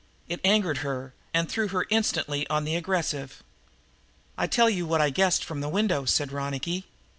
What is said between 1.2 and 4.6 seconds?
and threw her instantly on the aggressive. "I